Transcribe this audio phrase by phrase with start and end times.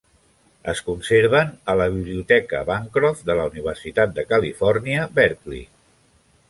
[0.71, 5.63] Es conserven a la Biblioteca Bancroft de la Universitat de Califòrnia, Berkeley.